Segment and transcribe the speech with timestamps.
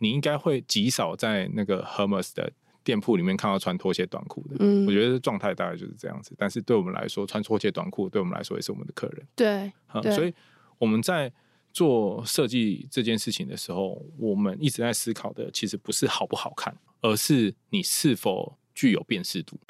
[0.00, 2.50] 你应该会极少在那个 Hermes 的
[2.82, 4.56] 店铺里面看到穿拖鞋短裤的。
[4.58, 6.34] 嗯，我觉得状态大概就是这样子。
[6.38, 9.26] 但是对我们来说，穿拖鞋短裤对我们来说也是我们的客人。
[9.36, 10.32] 对，嗯，所以
[10.78, 11.30] 我们在
[11.72, 19.60] 做设计这件事情的时候，我们一直在思考的其实不是好不好看，而是你是否具有辨识度。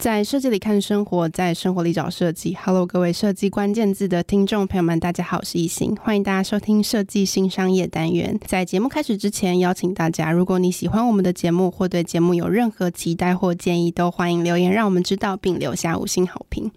[0.00, 2.56] 在设计里看生活，在生活里找设计。
[2.64, 8.40] Hello，各位设计关键字的听众朋友们，大家好，我是一心，欢迎大家收听设计新商业单元。
[8.46, 16.70] 在节目开始之前，邀请大家，如果你喜欢我们的节目，或对节目有任何期待或建议，都欢迎留言让我们知道，并留下五星好评。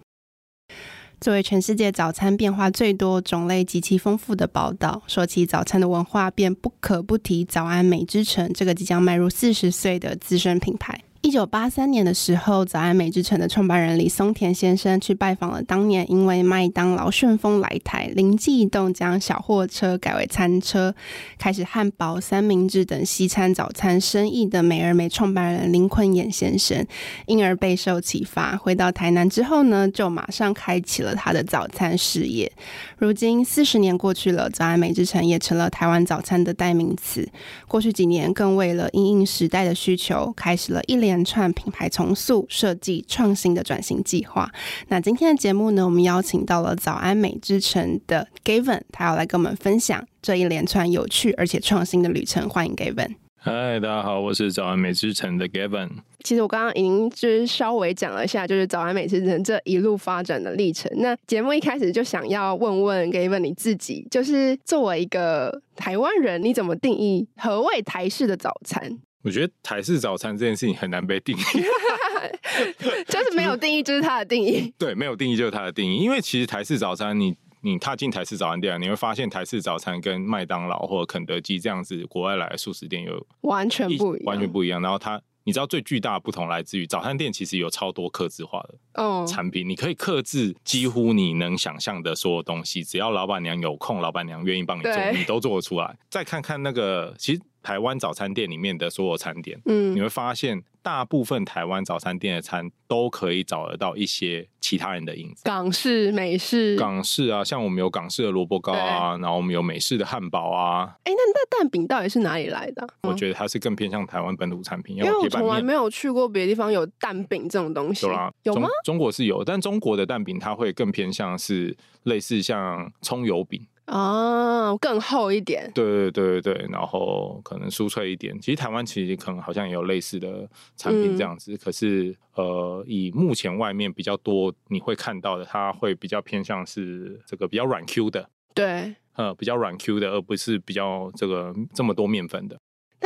[1.21, 10.99] 作为全世界早餐变化最多、种类极其丰富的宝岛，说起早餐的文化，便不可不提早安美之城这个即将迈入四十岁的资深品牌。
[11.25, 20.93] 一九八三年的时候，早安美之城的创办人李松田先生去拜访了当年因为麦当劳顺风来台，灵机一动将小货车改为餐车，
[21.39, 26.85] 开始汉堡、三明治等西餐早餐生意的美而美创办人林坤衍先生，
[27.25, 28.57] 因而备受启发。
[28.57, 32.51] 回到台南之后呢，就马上开启了他的早餐事业。
[32.97, 37.25] 如今四十年过去了，早安美之城也成了台湾早餐的代名词。
[37.69, 44.51] 过去几年，更为了应应时代的需求，开始了一连连串品牌重塑、设计、创新的转型计划。
[44.87, 52.49] 那今天的节目呢，我们邀请到了早安美之城的 Gavin，他要来跟我们分享这一连串有趣而且创新的旅程。
[52.49, 53.15] 欢迎 Gavin。
[53.37, 55.89] 嗨，大家好，我是早安美之城的 Gavin。
[56.23, 60.89] 其实我刚刚已经就是稍微讲了一下，就是早安美之城这一路发展的历程。
[60.95, 68.97] 那节目一开始就想要问问 Gavin 你自己，就是作为一个台湾人，你怎么定义何谓台式的早餐？
[69.23, 71.41] 我觉得台式早餐这件事情很难被定义，
[73.07, 74.71] 就是没有定义，就是它的定义。
[74.77, 75.97] 对，没有定义就是它的定义。
[75.97, 84.81] 因为其实台式早餐，你你踏进台式早餐店，你会发现台式早餐跟麦当劳或者肯德基这样子国外来的速食店有完全不一样，完全不一样。
[84.81, 95.97] 然后它，你知道最巨大的不同来自于早餐店其实有超多克制化的产品，你可以克制几乎你能想象的所有东西，只要老板娘有空，老板娘愿意帮你做，你都做得出来。
[96.09, 97.41] 再看看那个，其实。
[97.63, 110.93] 台湾早餐店里面的所有餐点，嗯，你会发现大部分台湾早餐店的餐都可以找得到一些其他人的影子，港式、美式、港式啊，像我们有港式的萝卜糕啊，然后我们有美式的汉堡啊。
[111.05, 112.85] 哎、欸，那那蛋饼到底是哪里来的？
[113.03, 118.05] 我觉得它是更偏向台湾本土产品，因为我从来没有去过别的地方有蛋饼这种东西。
[118.05, 118.67] 有啦，有吗？
[118.83, 121.73] 中国是有，但中国的蛋饼它会更偏向是
[122.03, 123.65] 类似像葱油饼。
[123.87, 125.69] 哦，更厚一点。
[125.75, 128.39] 对对对对对，然后可能酥脆一点。
[128.39, 138.29] 其实台湾其实可能好像也有类似的产品这样子，嗯、可是呃，以目前外面比较多你会看到的，它会比较偏向是这个比较软 Q 的。
[138.53, 142.57] 对，呃，比较软 Q 的，而不是比较这个这么多面粉的。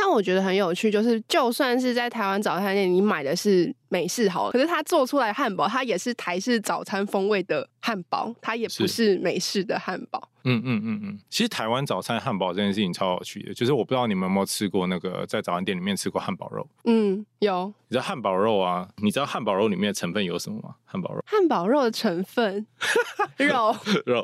[0.07, 10.29] 但我觉得很有趣，就是就算是在台湾早餐店，你买的是美式好了，可是它做出来汉堡，它也是台式早餐风味的汉堡，它也不是美式的汉堡。
[10.46, 16.66] 嗯嗯嗯嗯，其实台湾早餐汉堡这件事情超有趣的，就是我不知道你们有没有吃过那个在早餐店里面吃过汉堡肉？
[16.85, 17.66] 嗯，有。
[17.90, 18.88] 你知道汉堡肉啊？
[19.03, 20.75] 你知道汉堡肉里面的成分有什么吗？
[20.85, 22.66] 汉堡肉，汉堡肉的成分
[23.35, 23.75] 肉
[24.07, 24.23] 肉，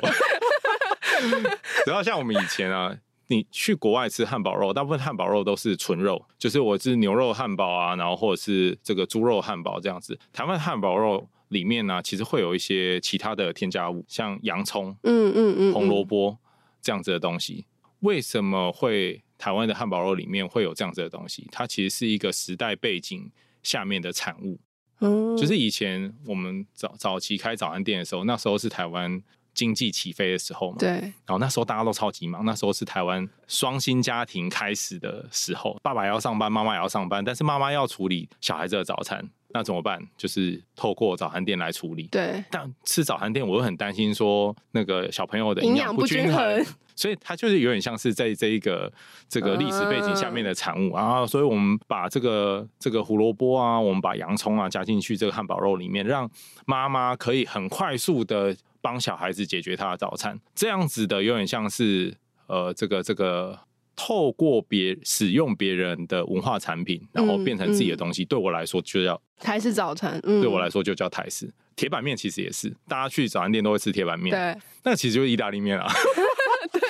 [1.85, 2.95] 然后像我们以前啊。
[3.33, 10.17] 你去国外吃汉堡肉，大部分汉堡肉都是纯肉，就是我是牛肉汉堡啊，然后或者是这个猪肉汉堡这样子。
[10.31, 16.38] 台湾汉堡肉里面呢、啊，其实会有一些其他的添加物，像洋葱、嗯嗯嗯、红萝卜
[16.81, 17.66] 这样子的东西。
[18.01, 21.47] 为什么会台湾的汉堡肉里面会有这样子的东西？
[21.51, 23.31] 它其实是一个时代背景
[23.63, 24.59] 下面的产物。
[24.99, 29.22] 嗯，就是以前我们早早期开早餐店的时候，那时候是台湾。
[29.53, 40.02] 经济起飞的时候嘛，对，然后那时候大家都超级忙，那时候是台湾双薪家庭开始的时候，爸爸要上班，妈妈也要上班，但是妈妈要处理小孩子的早餐，那怎么办？
[40.17, 42.08] 就是透过早餐店来处理。
[42.08, 46.66] 对，但吃早餐店我又很担心说那个小朋友的营养不均衡，
[46.96, 48.91] 所以它就是有点像是在这一个
[49.29, 51.03] 这个历史背景下面的产物啊。
[51.03, 56.28] 然后所以我们把这个这个胡萝卜啊，我们把洋葱啊加进去这个汉堡肉里面，让
[56.66, 58.56] 妈妈可以很快速的。
[58.84, 62.14] 帮小孩子解决他的早餐，这样子的有点像是
[62.47, 63.58] 呃，这个这个
[63.96, 68.24] 透过别使用别人的文化产品，然后变成自己的东西。
[68.24, 71.50] 嗯嗯、对我来说就叫台式早餐，嗯、对我来说就叫台式。
[71.78, 75.90] 铁板面其实也是，大家去早餐店都会吃铁板面，对，那其实就是意大利面啊。
[76.72, 76.82] 对，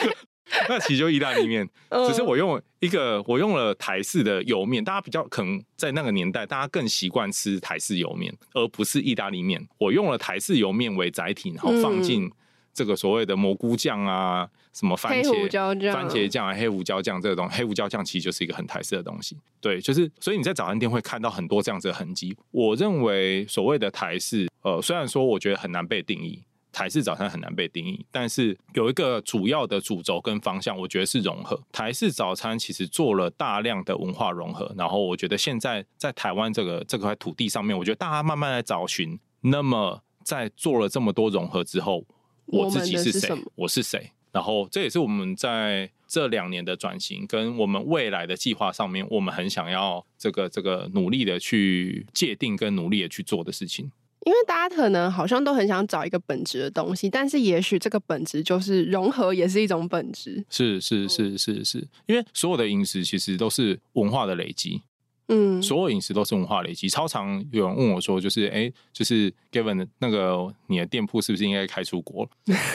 [0.70, 1.68] 那其实就意大利面，
[2.08, 9.66] 只是我用一个我用了台式的油面，大家比较可能在那个年代，大家更习惯吃台式油面，而不是意大利面。
[9.78, 12.30] 我用了台式油面为载体，然后放进
[12.74, 19.38] 这个所谓的蘑菇酱啊，什么番茄番茄酱啊、黑胡椒酱这个东西，黑胡椒酱其实就是一个很台式的东西。
[19.62, 22.36] 对，就是所以你在早餐店会看到很多这样子的痕迹。
[22.52, 26.44] 我认为所谓的台式，呃，虽然说我觉得很难被定义。
[26.74, 31.62] 台式早餐很难被定义，但是有一个主要的主轴跟方向，我觉得是融合。
[31.72, 39.18] 台式早餐其实做了大量的文化融合，然后我觉得现在在台湾这个这块土地上面，我觉得大家慢慢来找寻。
[39.42, 42.04] 那么在做了这么多融合之后，
[42.48, 43.30] 我自己是谁？
[43.56, 44.12] 我是谁？
[44.32, 53.92] 然后这也是我们在这两年的转型跟我们未来的计划上面，我们很想要这个这个努力的去界定跟努力的去做的事情。
[54.26, 60.44] 因为大家可能好像都很想找一个本质的东西，但是也许这个本质就是融合，也是一种本质。
[60.50, 64.82] 是是是是是，因为所有的饮食其实都是文化的累积。
[65.28, 66.90] 嗯，所有饮食都是文化累积。
[66.90, 72.30] 超常有人问我说，就是哎，就是 Gavin 那个你的店铺是不是应该开出国？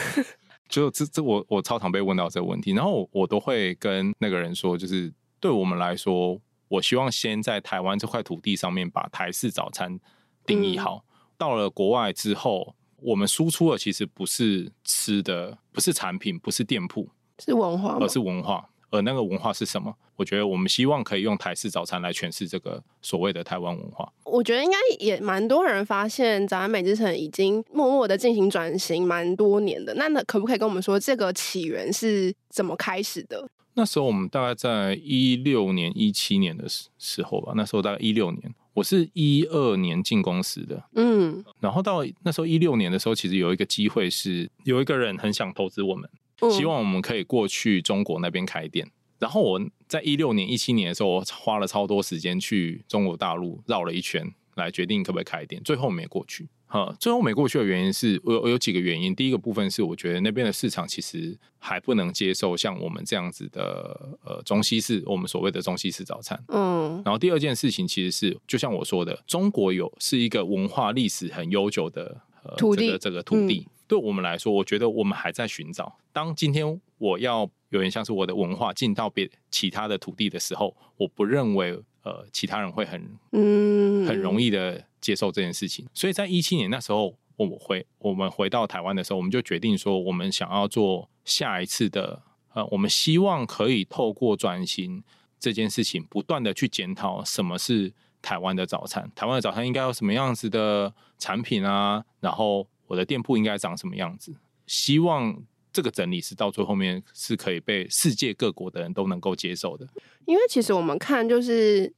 [0.67, 9.99] 就这这我我超常被问到这个问题，然后我，我都会跟那个人说，就是对我们来说，我希望先在台湾这块土地上面把台式早餐
[10.45, 11.03] 定义好。
[11.05, 11.08] 嗯
[11.39, 17.09] 到了国外之后，我们输出的其实不是吃的，不是产品，不是店铺，
[17.43, 18.69] 是文化，而是文化。
[18.91, 19.95] 而那个文化是什么？
[20.15, 24.11] 我觉得我们希望可以用台式早餐来诠释这个所谓的台湾文化。
[24.25, 29.93] 我觉得应该也蛮多人发现，早安美之城已经默默的进行转型蛮多年的。
[29.93, 33.47] 那那可不可以跟我们说，这个起源是怎么开始的？
[33.75, 37.53] 那时候我们大概在一六年、一七年的时时候吧。
[37.55, 38.53] 那时候大概一六年。
[38.73, 46.09] 我是一二年进公司的，嗯，然后到那时候一六年的时候，其实有一个机会是有一个人很想投资我们，
[46.51, 48.89] 希望我们可以过去中国那边开店。
[49.17, 55.61] 然后我在一六年、一七年的时候，我花了超多时间去中国大陆绕了一圈，来决定可不可以开店。
[55.61, 56.47] 最后没过去。
[56.71, 59.13] 哈，最后没过去的原因是我有我有几个原因。
[59.15, 66.39] 第一个部分是我觉得那边的市场其实还不能接受像我们这样子的呃中西式，我们所谓的中西式早餐。
[66.49, 67.01] 嗯。
[67.03, 75.97] 然后第二件事情其实是就像我说的，中国有是一个文化历史很悠久的呃土地，这个这个土地，嗯，对我们来说，我觉得我们还在寻找。
[76.13, 84.05] 当今天我要有点像是我的文化进到别其他的土地的时候，我不认为呃其他人会很嗯。
[84.05, 84.83] 很容易的。
[85.01, 92.21] 接受这件事情，所以在一七年那时候，我回我们回到台湾的时候，我们就决定说，我们想要做下一次的，
[92.53, 95.01] 呃，我们希望可以透过转型
[95.39, 104.35] 这件事情，不断的去检讨什么是台湾的早餐，台湾的早餐应该有什么样子的产品啊，然后我的店铺应该长什么样子，
[104.67, 105.33] 希望
[105.71, 109.87] 这个整理是到最后面是可以被世界各国的人都能够接受的。
[110.25, 111.91] 因为其实我们看就是。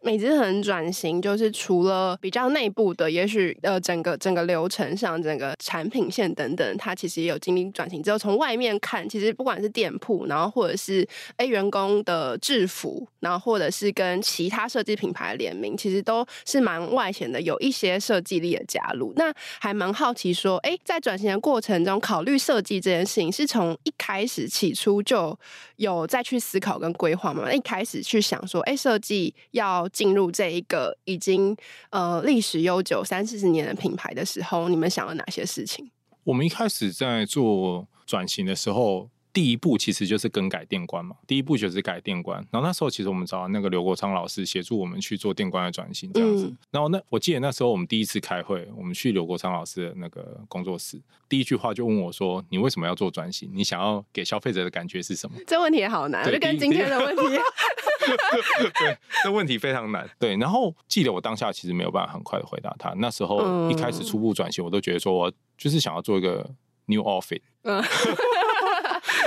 [0.00, 8.00] 美之城转型，就是除了比较内部的，也许呃整个整个流程上，整个产品线等等，它其实也有经历转型。
[8.00, 11.06] 之后从外面看，其实不管是店铺，然后或者是
[11.38, 19.12] A 员工的制服，然后或者是跟其他设计品牌联名，其实都是蛮外显的，有一些设计力的加入。
[19.16, 25.36] 那还蛮好奇说，哎，在转型的过程中，考虑设计这件事情，是从一开始起初就
[25.76, 27.52] 有再去思考跟规划吗？
[27.52, 29.87] 一开始去想说，哎，设计要。
[29.88, 31.56] 进入这一个已经
[31.90, 35.90] 呃历史悠久三四十年的品牌的时候，你们想了哪些事情？
[36.24, 39.08] 我们一开始在做转型的时候。
[39.38, 42.44] 第一步其实就是更改店观嘛，第一步就是改店观。
[42.50, 46.46] 然后那时候其实我们找那个刘国昌老师协助我们去做店观的转型，这样子。
[46.46, 53.48] 嗯、然后那我记得那时候我们第一次开会，我们去刘国昌老师的那个工作室，第一句话就问我说：“你为什么要做转型？
[53.54, 57.22] 你想要给消费者的感觉是什么？”这问题也好难，就跟今天的问题。
[58.80, 60.04] 对，这问题非常难。
[60.18, 62.92] 对，然后记得我当下其实没有办法很快的回答他。
[62.94, 66.44] 那时候一开始初步转型，我都觉得说我就是想要做一个
[66.86, 67.42] new outfit。
[67.62, 67.80] 嗯。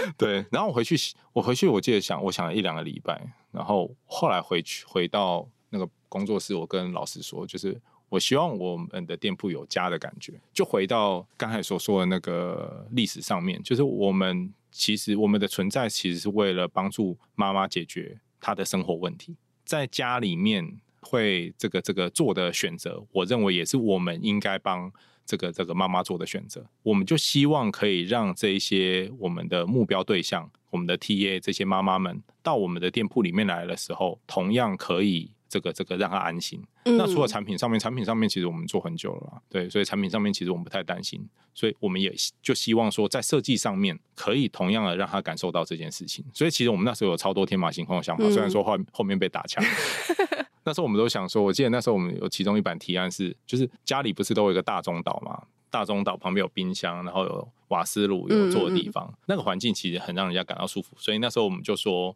[0.17, 0.95] 对，然后我回去，
[1.33, 7.79] 我回去，我记得想，我想了一两个礼拜，然后后来回去回到那个工作室，我跟老师说，就是
[8.09, 24.91] 我希望我们的店铺有家的感觉，就回到刚才所说的那个历史上面，就是我们其实我们的存在其实是为了帮助妈妈解决她的生活问题，在家里面会这个这个做的选择，我认为也是我们应该帮。
[25.31, 36.61] 这个这个妈妈做的选择，我们就希望可以让这一些我们的目标对象，我们的 TA 这些妈妈们到我们的店铺里面来的时候，同样可以这个这个让他安心。
[36.83, 46.25] 嗯、那除了产品上面，产品上面其实我们做很久了啦，对，所以产品上面其实我们不太担心，所以我们也就希望说在设计上面可以同样的让他感受到这件事情。
[46.33, 49.63] 所以其实我们那时候有超多天马行空的想法，嗯、虽然说后后面被打枪。
[50.63, 55.41] 那时候我们都想说，我记得那时候我们有其中一版提案是，就是家里不是都有一个大中岛嘛？
[55.69, 60.95] 大中岛旁边有冰箱，然后有瓦斯炉，有坐的地方，嗯嗯那个环境其实很让人家感到舒服。
[60.97, 62.15] 所以那时候我们就说，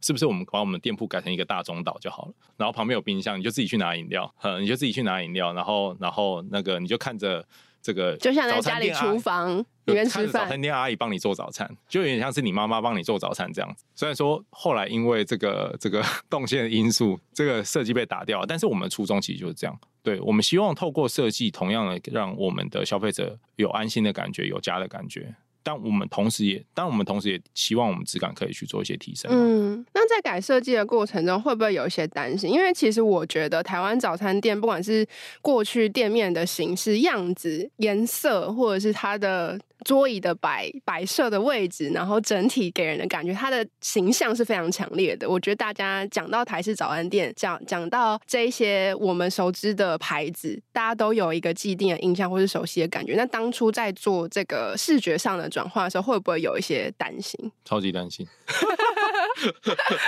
[0.00, 2.34] 是不是我们把我们店铺改成一个大中岛就好了？
[2.56, 7.46] 然后旁边有冰箱，你就自己去拿饮料，嗯，你就自己去拿饮料，然后然后那个你就看着。
[7.86, 13.84] 这个就像在家里厨房里面吃饭，早餐店阿姨帮你做早餐，就有点像是你妈妈帮你做早餐这样子。
[13.94, 19.78] 虽然说后来因为这个这个 动线的因素，这个设计被打掉了，但是我们初衷其实就是这样。
[20.02, 25.32] 对，我们希望透过设计，同样的让我们的消费者有安心的感觉，有家的感觉。
[25.66, 29.28] 但我们同时也，但我们同时也希望我们质感可以去做一些提升。
[29.34, 32.48] 嗯，那在改设计的过程中，会不会有一些担心？
[32.48, 35.04] 因为其实我觉得台湾早餐店，不管是
[35.42, 39.58] 过去店面的形式、样子、颜色，或者是它的。
[39.84, 45.28] 桌椅的摆摆设的位置，然后整体给人的感觉，它的形象是非常强烈的。
[45.28, 53.14] 我觉得大家讲到台式早餐店，讲讲到这一些我们熟知的牌子，大家都有一个既定的印象或是熟悉的感觉。
[53.14, 57.50] 那当初在做这个视觉上的转化的时候，会不会有一些担心？
[57.64, 58.26] 超级担心，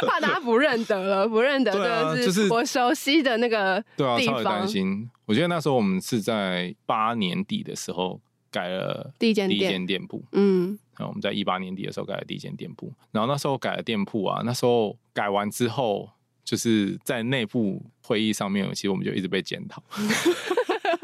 [0.06, 5.10] 怕大家不认得了，不认得，就是我熟悉的那个对啊，超级担心。
[5.26, 8.20] 我觉得那时候我们是在八年底的时候。
[8.50, 9.48] 改了第一间
[9.86, 10.06] 店。
[10.06, 16.08] 铺，嗯，然后我们在一八年底的时候改了第一间店铺，然后那时候改了店铺啊，那时候改完之后，
[16.44, 19.82] 就是在内部会议上面，其实我们就一直被检讨，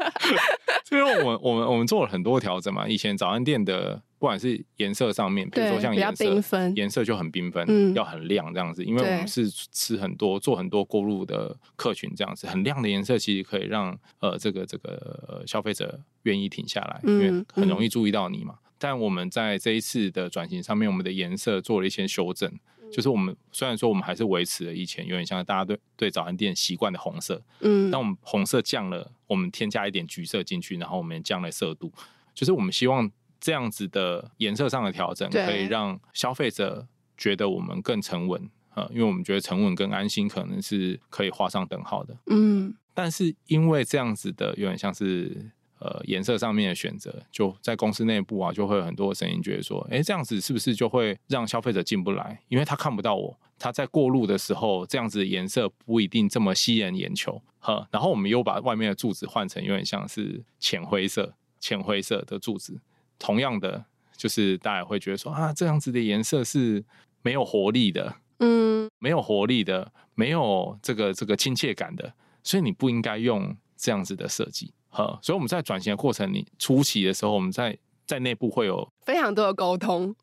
[0.91, 4.01] 因为我们我们我们做了很多调整嘛，以前早餐店的。
[4.17, 8.83] 不管是颜色上面，比如说像颜色，颜色就很缤纷，嗯、要很亮这样子。
[8.83, 18.53] 因为我们是吃很多、做很多过路的客群，这样子很亮的颜色，其实可以让呃这个这个消费者愿意停下来，因为很容易注意到你嘛。
[18.53, 22.49] 嗯嗯、但我们在这一次的转型上面，我们的颜色做了一些修正，
[22.89, 31.91] 就是我们虽然说我们还是维持了以前有点像大家对对早餐店习惯的红色，嗯，但我们红色降了，我们添加一点橘色进去，然后我们降了色度，
[32.33, 33.11] 就是我们希望。
[33.45, 42.17] 这样子的颜色上的调整，可以让消费者觉得我们更沉稳，呃，因为我们觉得沉稳跟安心可能是可以画上等号的。
[42.25, 52.41] 嗯，但是因为这样子的有点像是呃颜色上面的选择，就在公司内部啊，就会有很多声音觉得说，哎，这样子是不是就会让消费者进不来？
[52.47, 57.39] 因为他看不到我，他在过路的时候，这样子的颜色不一定这么吸引眼球。
[57.59, 62.81] 呵，然后我们又把外面的柱子换成有点像是浅灰色、浅灰色的柱子。
[63.19, 63.83] 同样的，
[64.15, 66.83] 就是大家会觉得说啊，这样子的颜色是
[67.21, 74.73] 没有活力的，嗯，没有活力的，没有这个这个亲切感的，所以你不应该用这样子的设计。
[74.89, 80.15] 哈，所以我们在转型的过程里初期的时候，我们在在内部会有非常多的沟通，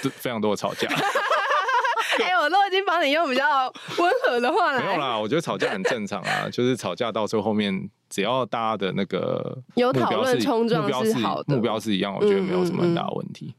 [0.00, 0.88] 非常多的吵架。
[2.76, 4.86] 经帮你用比较温和的话来。
[4.86, 7.90] 没有啦，我觉得吵架很正常啊， 就是吵架到最后面。
[8.08, 13.52] 只要大家的那个有讨论冲撞是好的，目标是一样，我觉得没有什么很大的问题。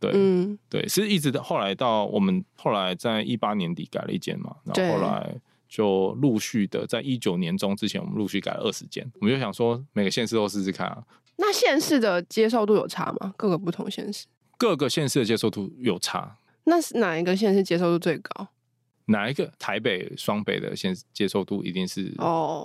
[0.00, 5.36] 对，嗯，对，是一直到后来到我们后来在一八年底改了一间嘛，然后后来
[5.68, 9.08] 就陆续的在一九年中之前，我们陆续改了二十间。
[9.20, 10.98] 我们就想说，每个县市都试试看啊。
[11.36, 13.32] 那县市的接受度有差吗？
[13.36, 14.26] 各个不同县市，
[14.58, 16.36] 各个县市的接受度有差。
[16.64, 18.48] 那是哪一个县市接受度最高？
[19.06, 22.04] 哪一个台北双北的先接受度一定是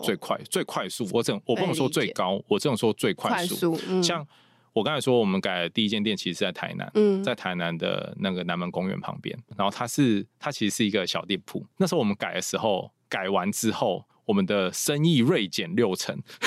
[0.04, 1.08] 最快、oh, 最快速？
[1.12, 3.72] 我这我不能说最高，我这种说最快速。
[3.72, 4.26] 快速嗯、像
[4.72, 9.38] 我刚才说，我们改的第一间店其实是在台南，嗯、在台南的那个南门公园旁边。
[9.58, 11.66] 然后它是它其实是一个小店铺。
[11.78, 16.18] 那时候我们改的时候，改完之后，我们的生意锐减六成，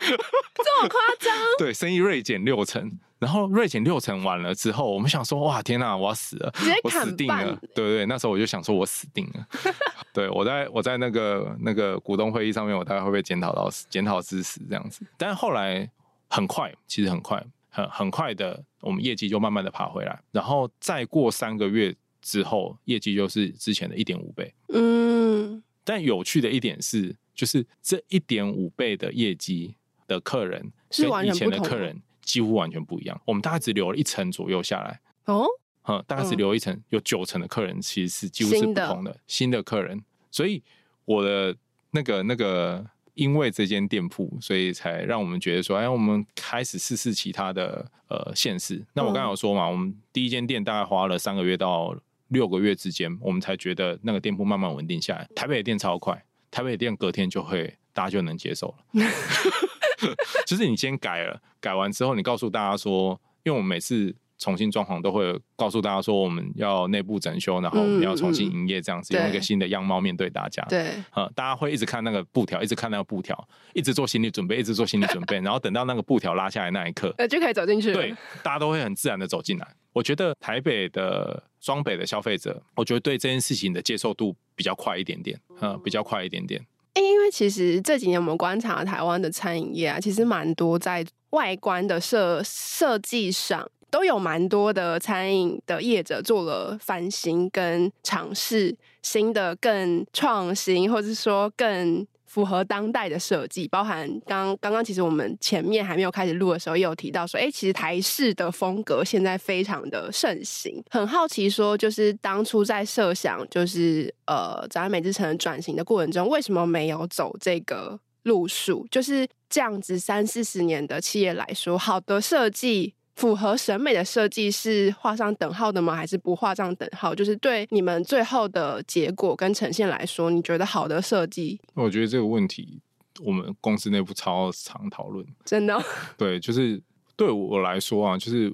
[0.00, 1.34] 这么夸张？
[1.58, 2.98] 对，生意锐减六成。
[3.20, 9.46] 然后锐减六成完了之后，我们想说，哇，天哪，我要死了，我死定了，对对对，那时候我就想说，我死定了。
[10.12, 15.04] 对，我在我在那个那个股东会议上面，我大概会被检讨到检讨致死这样子。
[15.18, 15.88] 但是后来
[16.28, 20.18] 很快，其实很快，很很快的，我们业绩就慢慢的爬回来。
[20.32, 24.52] 然后再过三个月之后，业绩就是之前的一点五倍。
[24.72, 25.62] 嗯。
[25.84, 29.74] 但有趣的一点是，就是这一点五倍的业绩
[30.06, 32.00] 的客人跟以前的客人。
[32.30, 33.20] 几乎完全不一样。
[33.24, 35.46] 我们大概只留了一层左右下来哦，
[35.88, 40.02] 嗯，大概只留一层，有九成的客人其实是几乎是不同的新的客人。
[40.30, 40.62] 所以
[41.04, 41.56] 我的
[41.90, 48.84] 那个那个，因为这间店铺，所以才让我们觉得说，哎，我们开始试试其他的呃县市。
[48.92, 51.96] 那我刚才有说嘛，我们第一间店大概花了三个月到
[52.28, 55.28] 六个月之间，我们才觉得那个店铺慢慢稳定下来。
[55.34, 58.76] 台北的店超快，台北的店隔天就会大家就能接受了。
[60.46, 64.14] 就是你先改了，改完之后你告诉大家说，因为我们每次。
[64.42, 70.64] 重新装潢都会告诉大家说，我们要内部整修，然后我们要重新营业，这样子、嗯嗯、用一个新的样貌面对大家。
[70.66, 77.92] 对，呃，大家会一直看那个布条，一直看那个布条，一直做心理准备，一直做心理准备， 然后等到那个布条拉下来那一刻，呃，就可以走进去。
[77.92, 79.74] 对，大家都会很自然的走进来。
[79.92, 86.64] 我觉得台北的双北的消费者，我觉得对这件事情的接受度比较快一点点，嗯、呃，比较快一点点。
[86.94, 93.70] 因为其实这几年我们观察台湾的餐饮业啊，其实蛮多在外观的设设计上。
[93.90, 103.66] 都有蛮多的餐饮的业者做了翻新跟尝试新的、更创新，或者说更符合当代的设计。
[103.66, 110.80] 包含刚刚刚，其实我们前面还没有开始录的时候，也有提到说，哎，其实台式的风格现在非常的盛行。
[110.90, 118.86] 很好奇，说就是当初在设想，就是呃，早安美之城转型的过程中，为什么没有走这个路数？
[118.92, 122.94] 就是这样子，三四十年的企业来说，好的设计。
[123.20, 125.94] 符合审美的设计是画上等号的吗？
[125.94, 127.14] 还是不画上等号？
[127.14, 131.60] 就是对你们最后的结果跟呈现来说，你觉得好的设计？
[131.74, 132.80] 我觉得这个问题
[133.22, 135.26] 我们公司内部超常讨论。
[135.44, 135.78] 真的？
[136.16, 136.80] 对，就是
[137.14, 138.44] 对我来说啊，就是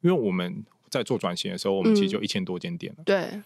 [0.00, 3.02] 因为我们在做转型的时候，我们其实就一千多间店了。
[3.02, 3.42] 嗯、对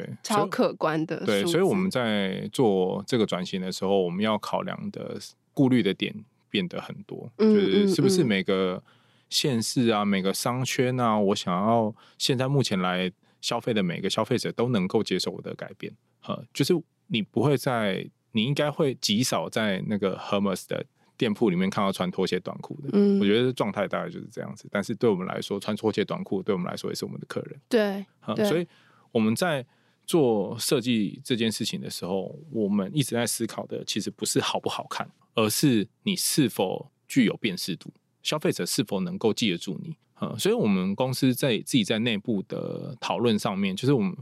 [0.00, 1.22] 对，超可观的。
[1.26, 5.18] 对，所以我们在做这个转型的时候，我们要考量的
[5.52, 6.14] 顾虑的点
[6.48, 8.82] 变得很多，嗯、就是是不是每个。
[9.30, 16.74] 县市啊，每个商圈啊，我想要现在目前来消费的每个消费者都能够接受我的改变，哈，就是
[17.06, 20.84] 你不会在，你应该会极少在那个 Hermes 的
[21.16, 24.68] 店铺里面看到穿拖鞋短裤的，嗯，我觉得状态大概就是这样子。
[24.70, 28.66] 但是对我们来说，穿拖鞋短裤对我们来说也是我们的客人，对，对，所以
[29.12, 29.64] 我们在
[30.06, 37.92] 做设计这件事情的时候，我们一直在思考的其实不是好不好看，而是你是否具有辨识度。
[38.22, 39.96] 消费者是否能够记得住你？
[40.20, 44.16] 嗯，所以我们公司在自己在内部的讨论上面，就是我们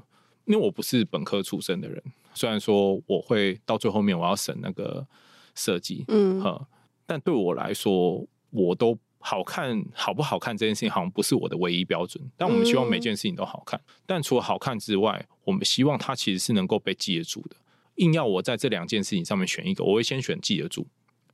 [0.44, 2.02] 因为我不是本科出身的人，
[2.34, 5.06] 虽然说我会到最后面我要审那个
[5.54, 6.42] 设计，嗯，
[7.06, 12.22] 但对我来说，我都好看好不好看这件事情好像不是我的唯一标准。
[12.36, 17.56] 但我们希望每件事情都好看，但除了好看之外，我们希望它其实是能够被记得住的。
[17.96, 20.86] 硬要我在这两件事情上面选一个，我会先选记得住。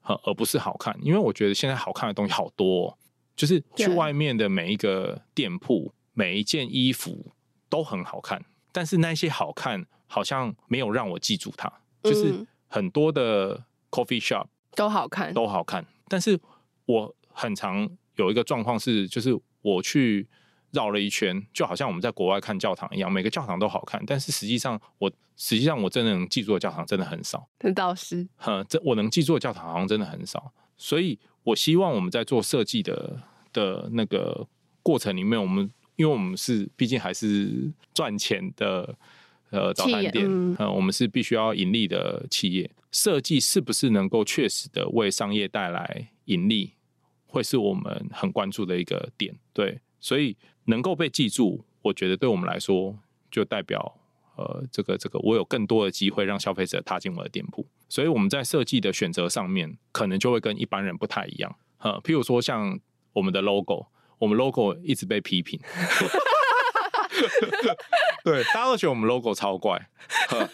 [0.03, 2.99] 而不是好看，因为我觉得现在好看的东西好多哦，
[3.37, 7.33] 就是去外面的每一个店铺，每一件衣服
[7.69, 11.73] 都很好看，但是那些好看好像没有让我记住它。
[12.03, 16.39] 就是很多的 coffee shop 都好看，都好看，但是
[16.87, 20.29] 我很常有一个状况是，就是我去。
[20.73, 27.47] 绕了一圈，就好像我们在国外看教堂一样，每个教堂都好看，但是实际上我实际上我真的能记住的教堂真的很少。
[27.59, 30.53] 这倒是，哼，这我能记住的教堂好像真的很少。
[30.79, 34.47] 所以我希望我们在做设计的的那个
[34.83, 38.97] 过程里面，我们因为我们是毕竟还是赚钱的
[39.51, 46.73] 呃早餐店，嗯，我们是必须要盈利的企业，设计是不是能够确实的为商业带来盈利，
[47.27, 49.35] 会是我们很关注的一个点。
[49.53, 50.35] 对，所以。
[50.65, 52.99] 能够被记住，我觉得对我们来说，
[53.31, 53.99] 就代表
[54.37, 57.67] 呃，这个这个，我有更多的机会让消费者踏进我的店铺。
[57.89, 61.55] 所以我们在设计的选择上面，可能就会跟一般人不太一样。
[61.79, 62.79] 呃，譬如说像
[63.13, 63.87] 我们的 logo，
[64.19, 65.61] 我们 logo 一直被批评，
[68.25, 69.89] 对， 大家都觉得我们 logo 超怪，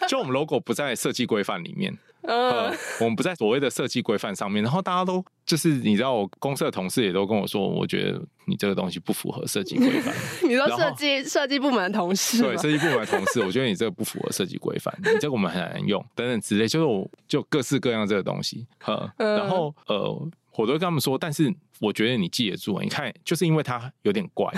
[0.07, 1.97] 就我们 logo 不在设计规范里面。
[2.21, 10.13] 呃，我们不在所谓的设计规范上面，然后大家都就是你知道，我公司的同事也都跟我说，我觉得你这个东西不符合设计规范。
[10.43, 12.41] 你说设计设计部门的同事？
[12.41, 18.67] 对，设计部门的同事，我觉得你这个不符合设计规范，你这个我们很难用，等等之类，就是我就各式各样这个东西。
[18.85, 24.53] 呃，然后呃，我都跟他们说，但是我觉得你记得住，你看，就是因为它有点怪，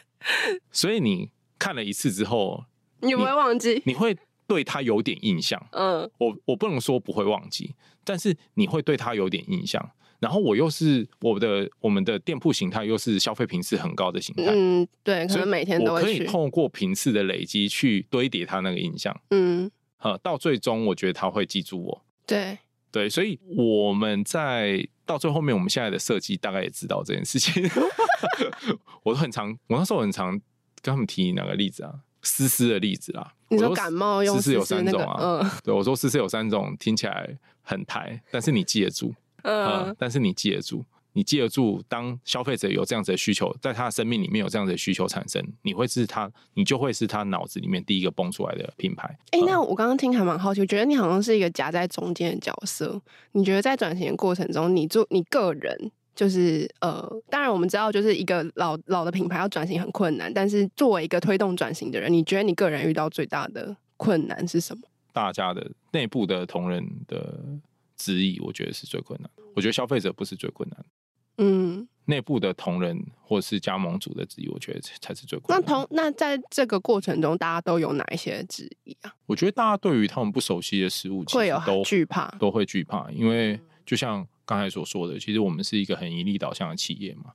[0.70, 2.64] 所以你看了一次之后，
[3.00, 4.16] 你不会忘记，你会。
[4.50, 9.80] 对他有点印象，嗯，我我不能说不会忘记，但是你会对他有点印象。
[10.18, 19.70] 然后我又是我的我们的店铺形态又是消费频次很高的形态，嗯，对，可能每天都可以透过频次的累积去堆叠他那个印象，嗯，
[20.20, 22.04] 到最终我觉得他会记住我。
[22.26, 22.58] 对
[22.90, 27.62] 对，所以我们在到最后面，我们现在的设计大概也知道这件事情。
[29.04, 30.32] 我都很常，我那时候很常
[30.82, 31.94] 跟他们提哪个例子啊？
[32.22, 35.40] 丝丝的例子啦，你说感冒用丝丝有三种啊？
[35.42, 49.08] 嗯，对，我说丝丝有三种，听起来很台，但是你记得住，嗯，但是你记得住，你记得住，当消费者有这样子的需求，在他的生命里面有这样子的需求产生，你会是他，你就会是他脑子里面第一个蹦出来的品牌。
[49.30, 53.00] 哎、欸，那我刚刚听还蛮好奇，我觉得你好像是一个夹在中间的角色。
[53.32, 64.82] 你觉得在转型的过程中，你做你个人就是呃，当然我们知道，就是一个老老的品牌要转型很困难，但是作为一个推动转型的人，你觉得你个人遇到最大的困难是什么？
[65.12, 67.40] 大家的内部的同仁的
[67.96, 69.30] 质疑，我觉得是最困难。
[69.54, 70.84] 我觉得消费者不是最困难。
[71.38, 75.60] 嗯，内部的同仁或是加盟组的质疑，我觉得才是最困难。
[75.60, 79.12] 那同那在这个过程中，大家都有哪一些质疑啊？
[79.26, 87.26] 我觉得大家对于他们不熟悉的事物，会有都惧怕，都会惧怕，因为就像刚才所说的，其实我们是一个很盈利导向的企业嘛。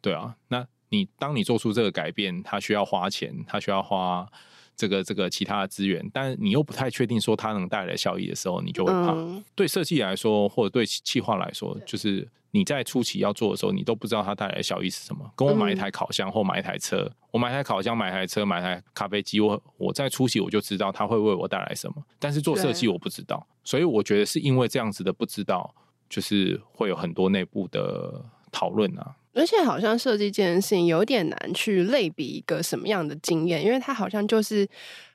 [0.00, 4.26] 对啊，那你当你做出这个改变，它需要花钱，它需要花
[4.74, 9.12] 这个这个其他的资源，但你又不太确定说它能带来效益的时候，你就会怕。
[9.12, 12.26] 嗯、对设计来说，或者对企划来说，就是。
[12.56, 15.28] 你在初期要做的时候，你都不知道它带来的效益是什么。
[15.34, 21.96] 跟我买一台烤箱或买一台车，嗯、我买一台烤箱、买一台车、买一台咖啡机，我我在初期我就知道它会为我带来什么。
[22.20, 25.74] 但是做设计我不知道，所以我觉得是因为这样子的不知道，
[26.14, 29.16] 就是会有很多内部的讨论啊。
[29.32, 34.64] 而且好像设计这件事情有点难去类比一个什么样的经验，因为它好像就是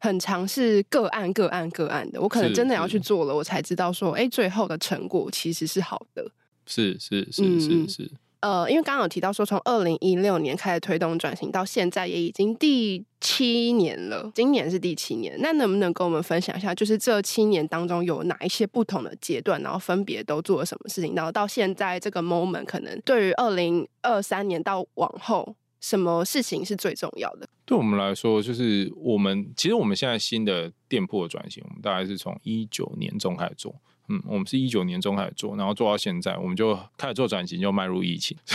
[0.01, 2.19] 很尝试个案、个案、个案的。
[2.21, 6.29] 我可能真的要去做了，我才知道说，哎，最后的成果其实是好的。
[6.65, 15.35] 是是是是是，呃，因为刚刚有提到说，从二零一六年开始推动转型，到现在也已经第七年了，今年是第七年。
[15.39, 27.47] 那能不能跟我们分享一下，就是这七年当中有哪一些不同的阶段，然后分别都做了什么事情，然后到现在这个 moment，可能对于二零二三年到往后，什么事情是最重要的？
[27.65, 33.75] 对我们来说，就是我们其实我们现在新的店铺的转型，我们大概是从一九年中开始做。
[34.11, 38.35] 嗯，我们是一九年中开始做，然后做到现在，我们就开始做转型，就迈入疫情。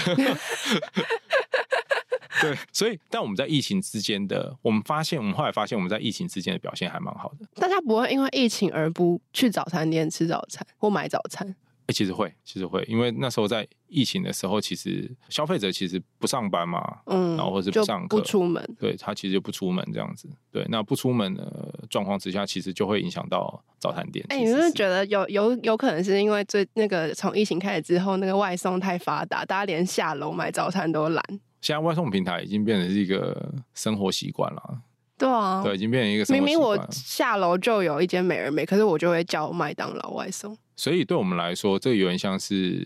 [2.43, 7.47] 对，所以但我们在疫情之间的，我们发现，我们后来发现，我们在疫情之间的表现还蛮好的。
[7.55, 11.55] 大家不会因为疫情而不去早餐店吃早餐或买早餐。
[11.87, 24.25] 哎、欸，其实会，其实会，因为那时候在疫情的时候，其实消费者其实不上班嘛，嗯，然后或是不上课，不出门，对，他其实就不出门这样子，对，那不出门的状况之下，其实就会影响到早餐店。
[24.31, 31.23] 哎、欸，你是不是觉得有有有可能是因为最那个从疫情开始之后，那个外送太发达，大家连下楼买早餐都懒。
[31.61, 34.81] 现在外送平台已经变成是一个生活习惯了。
[35.25, 36.45] 对啊，对，已经变成一个生活。
[36.45, 40.57] 明明我下楼就有一间美而美，可是我就会叫麦当劳外送。
[40.77, 42.85] 所以对我们来说，这个有点像是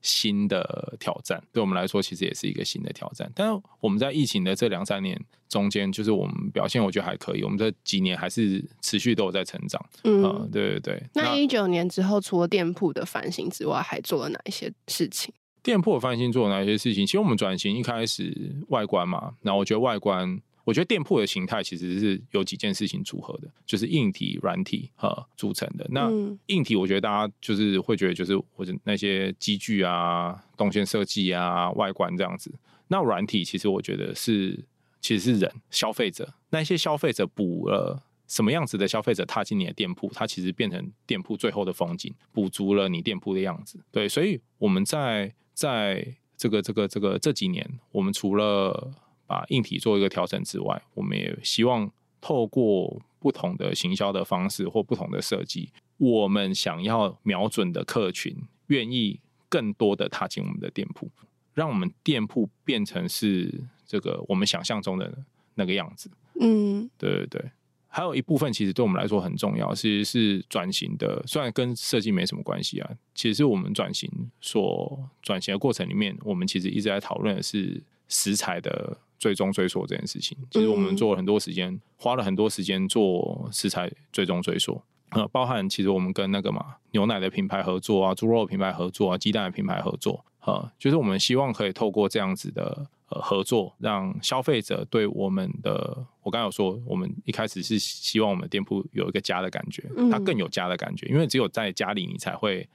[0.00, 1.42] 新的挑战。
[1.52, 3.30] 对我们来说，其实也是一个新的挑战。
[3.34, 7.42] 但是我们在疫情的这两三年中间，就是我们表现我觉得还可以。
[7.42, 9.84] 我们这几年还是持续都有在成长。
[10.04, 11.02] 嗯，嗯，对对对。
[11.12, 15.34] 那一九年之后，除了店铺的翻新之外，还做了哪一些事情？
[15.62, 17.04] 店铺的翻新做了哪些事情？
[17.04, 20.40] 其实我们转型一开始外观嘛，然后我觉得外观。
[20.68, 25.86] 我觉得店铺的形态其实是有几件事情组合的，就是硬体、软体哈组成的。
[25.90, 26.10] 那
[26.48, 32.52] 硬体，我觉得大家就是会觉得就是或者那些机具啊、动线设计啊、外观这样子。
[32.88, 34.62] 那软体其实我觉得是
[35.00, 43.80] 其实是人消费者，那些消费者补了什么样子的消费者踏进你的店铺，它其实变成店铺最后的风景，补足了你店铺的样子。
[43.90, 48.92] 对，所以我们在在这个这个这个这几年，我们除了
[49.28, 51.88] 把硬体做一个调整之外，我们也希望
[52.20, 58.34] 透过不同的行销的方式或不同的设计，我们想要瞄准的客群
[58.68, 61.10] 愿意更多的踏进我们的店铺，
[61.52, 65.12] 让我们店铺变成是这个我们想象中的
[65.54, 66.10] 那个样子。
[66.40, 67.50] 嗯，对对对。
[67.90, 74.10] 还有一部分其实对我们来说很重要，其实是转型的，虽然跟设计没什么关系啊，其实是我们转型
[74.40, 78.96] 所转型的过程里面，我们其实一直在讨论的是食材的。
[79.18, 102.68] 追踪追溯这件事情，其实我们做了很多时间，花了很多时间做食材追踪追溯，呃，包含其实我们跟那个嘛牛奶的品牌合作啊，猪肉品牌合作啊，鸡蛋的品牌合作，呃，就是我们希望可以透过这样子的呃合作，让消费者对我们的，我刚刚有说，我们一开始是希望我们店铺有一个家的感觉，它更有家的感觉，因为只有在家里你才会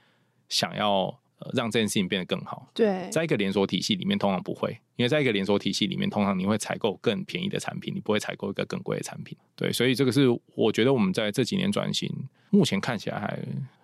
[0.48, 1.18] 想要。
[1.52, 2.70] 让这件事情变得更好。
[2.72, 9.36] 对，在一个连锁体系里面，通常不会，因为在一个连锁体系里面，通常你会采购更便宜的产品，你不会采购一个更贵的产品。
[9.56, 12.08] 对，所以这个是我觉得我们在这几年转型，
[12.50, 13.38] 目前看起来还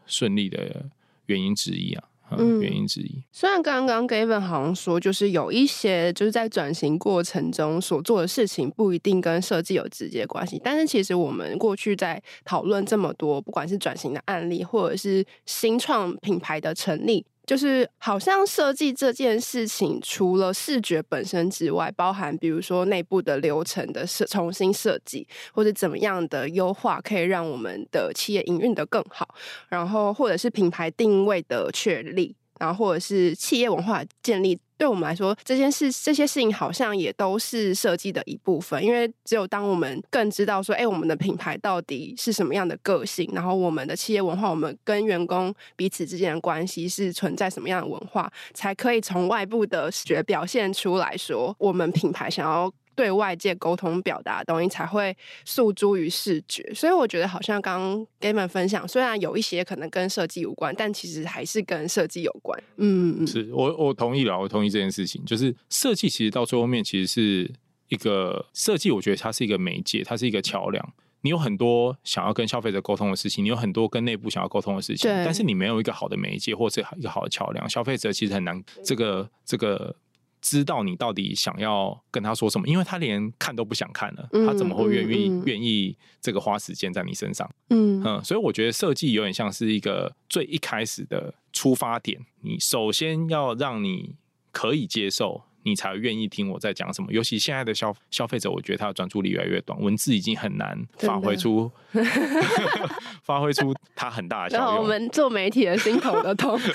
[0.07, 0.87] 顺利的
[1.27, 2.05] 原因之一啊。
[2.39, 3.21] 嗯，原因之一。
[3.33, 17.27] 虽然刚刚 Gavin 好像说，就是有一些就是在转型过程中所做的事情不一定跟设计有直接关系，但是其实我们过去在讨论这么多，不管是转型的案例，或者是新创品牌的成立。
[17.51, 29.35] 就是好像设计这件事情，除了视觉本身之外，包含比如说内部的流程的设重新设计，或者怎么样的优化，可以让我们的企业营运的更好，
[29.69, 32.37] 然后或者是品牌定位的确立。
[32.61, 38.83] 然后或者是企业文化建立，对我们来说，这件事这些事情好像也都是设计的一部分。
[38.83, 52.73] 因为只有当我们更知道说，哎，我们的品牌到底是什么样的个性，然后我们的企业文化，我们跟员工彼此之间的关系是存在什么样的文化，才可以从外部的视觉表现出来说，我们品牌想要。
[53.01, 62.63] 对外界沟通表达的东西才会诉诸于视觉，所以我觉得好像刚刚给你们分享，虽然有一些可能跟设计无关，但其实还是跟设计有关。
[62.77, 67.51] 嗯，是我我同意了，我同意这件事情，就是设计其实到最后面其实是
[67.89, 70.93] 一个设计，我觉得它是一个媒介，它是一个桥梁。
[71.23, 79.97] 你有很多想要跟消费者沟通的事情，你有很多跟内部想要沟通的事情，但是你没有一个好的媒介或者一个好的桥梁，消费者其实很难这个这个。
[80.41, 87.49] 知道你到底想要跟他说什么，因为他连看都不想看了，他怎么会愿意愿意这个花时间在你身上？
[87.69, 94.15] 嗯嗯，所以我觉得设计有点像是一个最一开始的出发点，你首先要让你
[94.51, 97.13] 可以接受，你才愿意听我在讲什么。
[97.13, 101.71] 尤其现在的消消费者，我觉得他的专注力越来越短，文字已经很难发挥出
[103.23, 104.83] 发挥出它很大的效用。
[104.83, 106.59] 我们做媒体的心头的痛。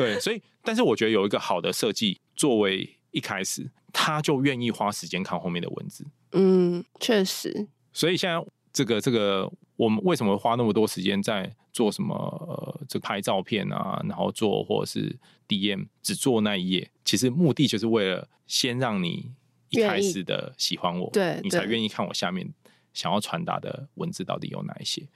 [0.00, 6.06] 对，所以，但是我觉得有一个好的设计作为一开始，他就愿意花时间看后面的文字。
[6.32, 7.68] 嗯，确实。
[7.92, 12.14] 所以现在这个这个，我们为什么花那么多时间在做什么？
[12.14, 19.32] 呃，这拍照片啊，然后做或者是 DM，只做那一页，其实目的就是为了先让你
[19.70, 22.48] 一开始的喜欢我，对，你才愿意看我下面
[22.94, 25.06] 想要传达的文字到底有哪一些。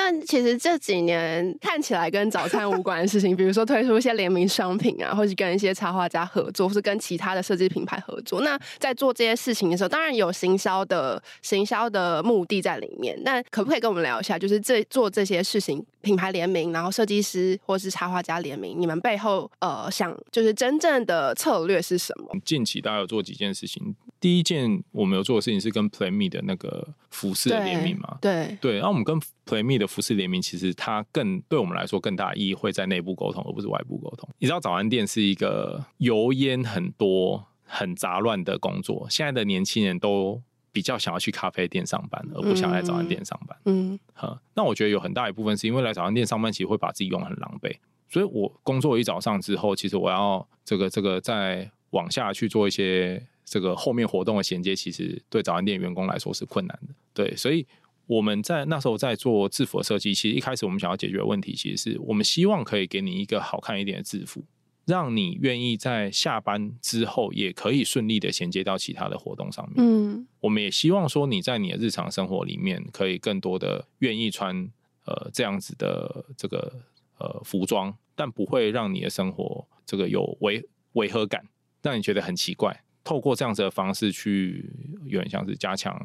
[0.00, 8.42] 但其实这几年看起来跟早餐无关的事情，比如说推出一些联名商品啊，或是跟一些插画家合作，或是跟其他的设计品牌合作。
[8.42, 13.20] 那在做这些事情的时候，当然有行销的行销的目的在里面。
[13.24, 22.28] 那可不可以跟我们聊一下，就是这做这些事情，品牌联名，然后设计师或是插画家联名，你们背后呃想就是真正的策略是什么？
[22.44, 23.96] 近期大家有做几件事情。
[24.20, 28.18] 第一件我们有做的事情是跟 PlayMe 的那个服饰的联名嘛？
[28.20, 34.28] 对对，然后我们跟 PlayMe 的服饰联名，其实它更对我们来说更大的意义会在内部沟通，而不是外部沟通。
[34.38, 43.56] 你知道早餐店是一个油烟很多、很杂乱的工作，现在的年轻人都比较想要去咖啡店上班，而不想来早餐店上班。
[43.66, 47.76] 嗯，好，那我觉得有很大一部分是因为来早餐店上班，其实会把自己用很狼狈，
[48.10, 53.24] 所以我工作一早上之后，其实我要这个这个再往下去做一些。
[53.48, 56.94] 这个后面活动的衔接，其实对早餐店员工来说是困难的。
[57.14, 57.66] 对，所以
[58.06, 64.42] 我们在那时候在做制服的设计，其实一开始我们想要解决的问题，其实是我们希望可以给你一个好看一点的制服，
[64.86, 69.76] 让你愿意在下班之后也可以顺利的衔接到其他的活动上面。
[69.78, 74.70] 嗯，我们也希望说你在你的日常生活里面，可以更多的愿意穿
[75.04, 76.72] 呃这样子的这个
[77.18, 81.46] 呃服装，但不会让你的生活这个有违违和感，
[81.82, 82.82] 让你觉得很奇怪。
[83.08, 84.70] 透过这样子的方式去，
[85.06, 85.98] 有点像是加强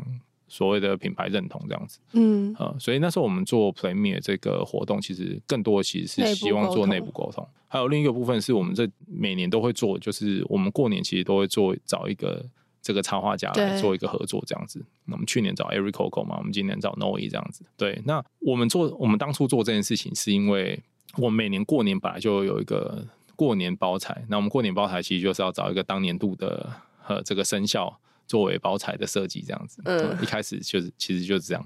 [0.48, 7.46] 所谓的品牌认同这样子，嗯，呃，所以那时候我们做 PlayMe 这个活动，其实更多的其实是希望做内部沟通。
[7.68, 12.46] 还有另一个部分是我们这每年都会做，就是我们过年其实都会做找一个
[12.82, 14.80] 这个插画家来做一个合作这样子。
[15.12, 17.66] 我们去年找 Eric Coco 嘛，我们今年找 Noe 这样子。
[17.76, 20.80] 对，那我们做我们当初做这件事情，是因为
[21.18, 23.04] 我们每年过年本来就有一个
[23.36, 26.72] 过年包材，那我们过年包材其实就是要找一个当年度的。
[27.04, 31.64] 和这个生肖作为包材的设计，这样子，嗯，一开始就是其实就是这样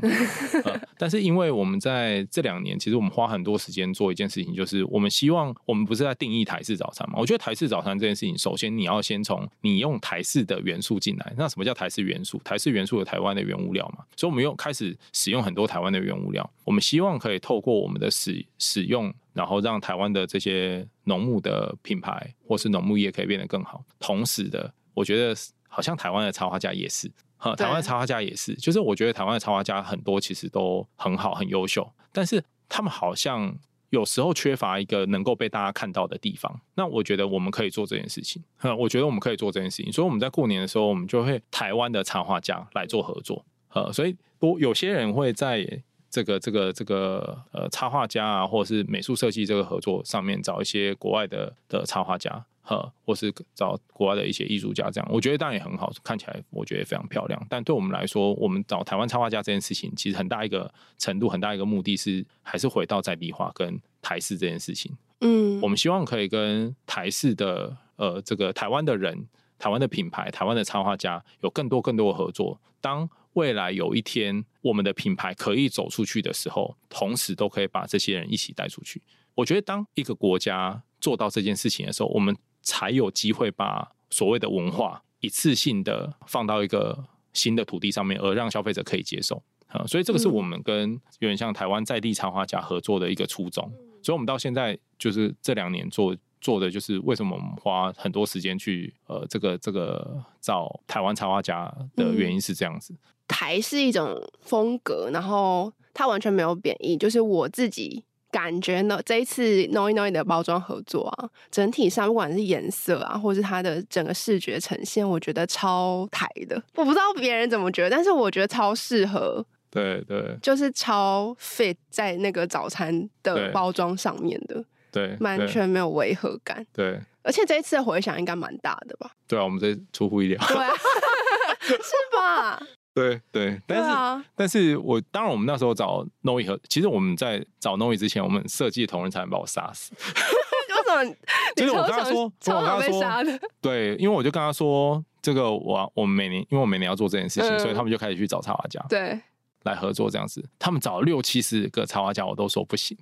[0.97, 7.19] 但是因为我们在这两年，其实我们花很多时间做一件事情，就是我们希望我们不是在定义台式早餐嘛？
[7.19, 11.33] 我觉得台式早餐这件事情，首先你要先从你用台式的元素进来。
[11.37, 12.41] 那什么叫台式元素？
[12.43, 14.03] 台式元素有台湾的原物料嘛？
[14.15, 16.51] 所以我们用开始使用很多台湾的原物料。
[16.65, 23.85] 我们希望可以透过我们的使使用，然后让台湾的这些农牧的品牌或是农牧业可以变得更好。
[23.99, 25.35] 同时的，我觉得。
[25.69, 33.55] 好像台湾的插画家也是，哈，台湾的插画家也是，就是我觉得台湾的插画家很多其实都很好、很优秀，但是他们好像
[33.89, 36.61] 有时候缺乏一个能够被大家看到的地方。
[36.73, 38.41] 那我觉得我们可以做这件事情，
[38.79, 45.63] 我觉得我们可以做这件事情，所以我们在过年的时候，我们就会台湾的插画家来做合作，呃，所以多有些人会在
[46.09, 52.43] 这个这个这个呃插画家啊，或者是美术设计这个合作上面找一些国外的的插画家。
[52.69, 57.47] 呃，或是找国外的一些艺术家，这样我觉得当然也很好，看起来我觉得非常漂亮。
[57.49, 64.91] 但对我们来说，我们找台湾插画家这件事情，其实很大一个程度，很大一个目的是还是回到在地化跟台式这件事情。
[65.21, 69.27] 嗯，我们希望可以跟台式的呃这个台湾的人、
[69.57, 72.59] 台湾的品牌、台湾的插画家有更多更多的合作。
[72.81, 79.01] 当未来有一天我们的品牌可以走出去的时候，同时都可以把这些人一起带出去。
[79.35, 82.35] 我觉得当一个国家做到这件事情的时候，我们
[82.67, 89.41] 才有机会把所谓的文化一次性的放到一个新的土地上面，而让消费者可以接受。
[89.67, 93.71] 啊，所以这个是我们跟有点像台湾在地插画家合作的一个初衷。
[94.03, 102.93] 所以，我们到现在就是这两年做做的，就是为什么我们花很多时间去呃，这个这个找台湾插画家的原因是这样子。
[102.93, 116.61] 嗯、台是一种风格，然后它完全没有贬义，就是我自己感觉呢，这一次 Noi Noi 的包装合作啊，整体上不管是颜色啊，或是它的整个视觉呈现，我觉得超台的。
[116.75, 119.45] 我不知道别人怎么觉得，但是我觉得超适合。
[119.69, 126.65] 对对，就是超 fit 在那个早餐的包装上面的，对，完全没有违和感。
[126.73, 129.11] 对，而且这一次的回响应该蛮大的吧？
[129.27, 130.73] 对啊，我们这出乎意料，对啊，
[131.59, 131.75] 是
[132.15, 132.61] 吧？
[132.97, 139.93] 对对，但是、啊、但是我当然我们那时候找 Noi 和，其实我们在找 Noi 之前，我们设计的同仁差点把我杀死。
[140.01, 141.15] 为什么？
[141.55, 143.39] 就是我跟他说，超常被杀的。
[143.61, 148.83] 对，因为我就跟他说，这个我我们每年，因为我每年要做这件事情，嗯、所以他们就开始去找插画家。
[148.89, 149.19] 对。
[149.63, 152.97] 来合作这样子，他们找了六七十个插画家，我都说不行，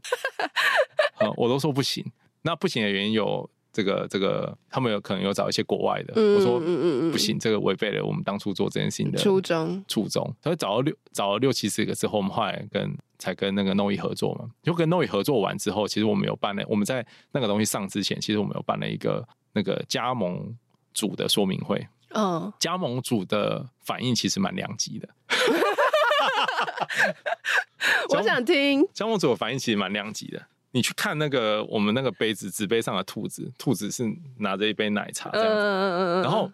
[1.22, 2.04] 嗯，我都说不行。
[2.42, 10.34] 那不行的原因有这个这个，他们有可能有找一些国外的，嗯、我说嗯嗯嗯不行，这个违背了我们当初做这件事情的初衷初衷。
[10.42, 14.46] 所以找了六找了六七十个之后，我们后来跟才跟那个 Noi 合作嘛。
[14.64, 20.56] 就跟 Noi 合作完之后，其实我们有办了，我们在那个东西上之前，其实我们有办了一个那个加盟
[20.94, 21.86] 组的说明会。
[22.16, 25.10] 嗯， 加盟组的反应其实蛮两极的。
[28.12, 30.48] 我想听加盟组的反应其实蛮两极的。
[30.76, 34.04] 你去看那个我们那个杯子纸杯上的兔子，兔子是
[34.40, 35.56] 拿着一杯奶茶这样子。
[35.56, 36.52] 嗯、然后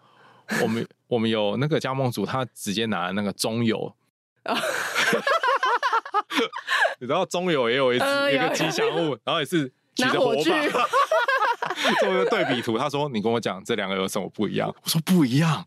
[0.62, 3.92] 我们我们有那个加盟主，他直接拿那个中油。
[7.00, 10.42] 你知道中油也有一只、嗯、一个吉祥物，然后也是举着火把
[11.98, 12.78] 做一个对比图。
[12.78, 15.64] 他说：“你跟我讲这两个有什么不一样？”我说：“不一样。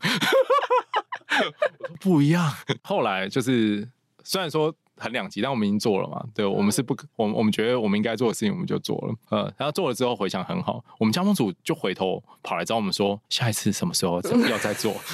[1.78, 2.50] 我说：“不一样。”
[2.82, 3.86] 后来就是。
[4.28, 6.24] 虽然说很两极，但我们已经做了嘛。
[6.34, 9.14] 对，我们是不可，我们我们觉得我们应该做的事情，我们就做了。
[9.30, 14.94] 呃，然后做了之后回想很好，我们加盟组就回头跑来找我们说，下一次什么时候要再做？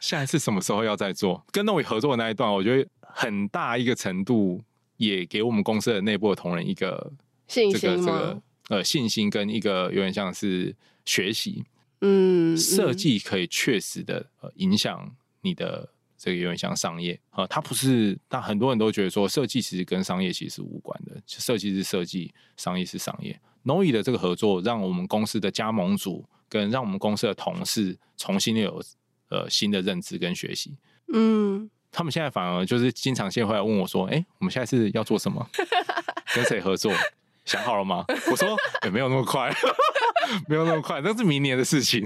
[0.00, 1.44] 下一次什么时候要再做？
[1.50, 4.62] 跟 Noi 合作的那一段，我觉得很大一个程度
[4.96, 7.12] 也给我们公司的内部的同仁一个
[7.46, 8.06] 信心吗？
[8.06, 11.64] 这个呃信心跟一个有点像是学习。
[12.00, 15.90] 嗯，设计可以确实的呃影响你的。
[16.18, 23.40] 这个有点像商业啊，它不是，但很多人都觉得说设计其实跟商业其实是无关的，设计是设计，商业是商业。
[23.64, 28.82] Noi 的这个合作，让我们公司的加盟组跟让我们公司的同事重新有
[29.28, 30.76] 呃新的认知跟学习。
[31.12, 35.46] 嗯，他们现在反而就是经常先会来问我说：“哎，我们现在是要做什么？
[36.34, 36.92] 跟谁合作？
[37.44, 39.52] 想好了吗？”我说：“也没有那么快，
[40.48, 42.04] 没有那么快，那是明年的事情。”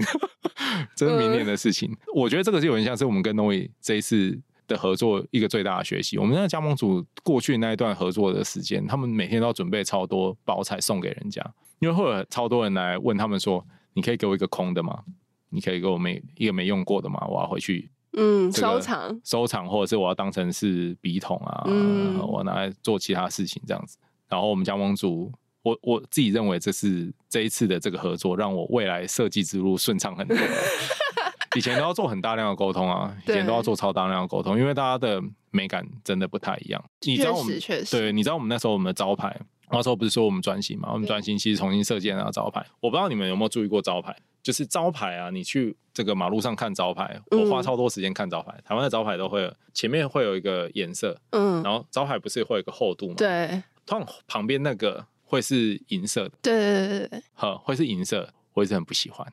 [0.95, 6.17] 这是明年的事情，嗯、我觉得这个是有点像是我们跟 Noi 这一次的合作一个最大的学习。
[6.17, 11.43] 我们那个加盟组过去那一段合作的时间，他们每天都要准备超多包材送给人家，
[11.79, 15.03] 因为会有超多人来问他们说：“你可以给我一个空的吗？
[15.49, 17.25] 你可以给我没一个没用过的吗？
[17.27, 23.97] 我要回去嗯收藏收藏，或者是我要当成是笔筒啊，嗯、我拿来做其他事情这样子。”
[24.29, 25.31] 然后我们加盟组。
[25.63, 30.37] 我我自己认为，这是这一次的这个合作，让我未来设计之路顺畅很多。
[31.55, 35.21] 以前都要做很大量的沟通啊，以前都要做超大量的沟通，因为大家的
[35.51, 36.83] 美感真的不太一样。
[37.01, 37.59] 你知道我们
[37.91, 40.89] 对，你知道我们那时候我们的招牌，那时候不是说我们转型嘛？
[40.91, 42.65] 我们转型其实重新设计那个招牌。
[42.79, 48.51] 我不知道你们有没有注意过招牌，就是招牌啊，你去这个马路上看招牌，我花超多时间看招牌。
[48.65, 53.13] 台湾的招牌都会前面会有一个颜色，嗯，然后招牌不是会有一个厚度嘛？
[53.15, 55.05] 对，通常旁边那个。
[55.33, 59.25] 会是银色的，对对对对，呵，会是银色，我一直很不喜欢，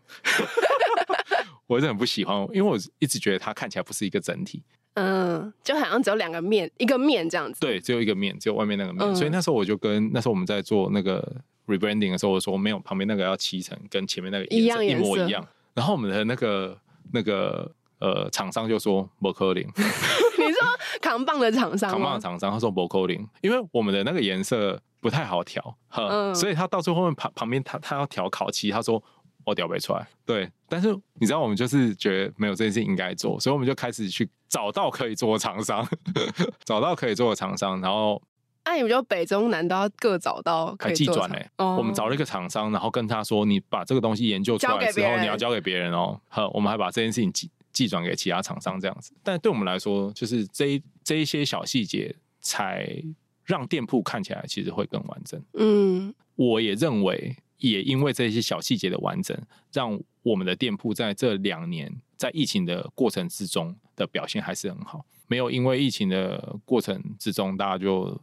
[1.69, 4.63] 我一直很不喜欢，因为我一直觉得它看起来不是一个整体，
[4.95, 11.23] 嗯，就好像只有两个面，一个面这样子，对，只有一个面，只有外面那个面，嗯、所以那时候我就跟那时候我们在做那个
[11.67, 16.81] rebranding 的时候，我说没有，旁边那个要漆成跟前面那个一样一模一样，然后我们的那个
[17.13, 19.63] 那个呃厂商就说不可能，
[20.51, 20.63] 你说
[21.01, 24.81] 扛棒的厂商，扛棒的厂商他说不可能，因为我们的那个颜色。
[25.03, 29.03] 不太好调，呵，嗯、所以他到最后面旁旁边他他要调烤漆，他说
[29.47, 35.89] 我调不出来，对，但是你知道我们就是觉得没有这件事应该做，所以我们就开始去找到可以做的厂商，
[36.67, 38.21] 找到可以做的厂商，然后
[38.67, 41.49] 那、啊、你们就北中南都要各找到可以寄转嘞。
[41.57, 47.33] 我们找了一个厂商，然后跟他说：“你把这个东西研究出来之后，你要交给别人哦。”好，我们还把这件事情
[47.81, 49.15] 寄寄转给其他厂商，这样子。
[49.23, 53.03] 但对我们来说，就是这一这一些小细节，才
[53.45, 55.43] 让店铺看起来其实会更完整。
[55.55, 59.35] 嗯，我也认为，也因为这些小细节的完整，
[59.73, 65.07] 让我们的店铺在这两年在疫情的过程之中的表现还是很好。
[65.27, 68.21] 没有因为疫情的过程之中，大家就。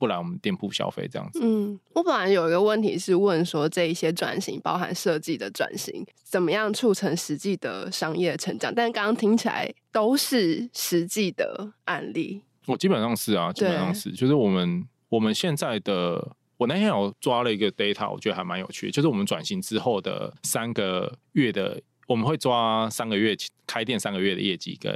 [0.00, 1.40] 不来我们店铺消费这样子。
[1.42, 8.74] 嗯，我本来有一个问题是问说，这一些转型包含设计的转型，怎么样促成实际的商业成长？
[8.74, 12.40] 但刚刚听起来都是实际的案例。
[12.64, 23.36] 我基本上是啊，基本上是，就是我们我们现在的，我那天有抓了一个 data，我觉得还蛮有趣的，就是我们转型之后的三个月的，我们会抓三个月
[23.66, 24.90] 开店三个月的业绩，跟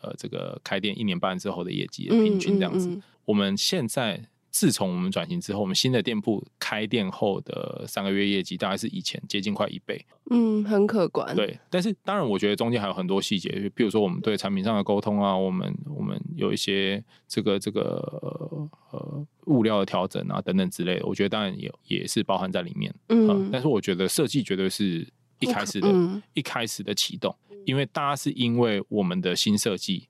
[0.00, 2.88] 呃这个开店一年半之后的业绩的平均这样子。
[2.88, 4.22] 嗯嗯嗯，我们现在。
[4.56, 11.36] 自从我们转型之后，我们新的店铺开店后的三个月业绩大概是以前接近快一倍，嗯，很可观。
[11.36, 22.94] 对，但是当然，我觉得中间还有很多细节，就比如说我们对产品上的沟通啊，我们我们有一些这个这个呃物料的调整啊等等之类的，我觉得当然也也是包含在里面。
[23.08, 25.06] 嗯、呃，但是我觉得设计绝对是
[25.38, 27.36] 一开始的、嗯、一开始的启动，
[27.66, 30.08] 因为大家是因为我们的新设计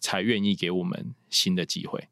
[0.00, 2.08] 才愿意给我们新的机会。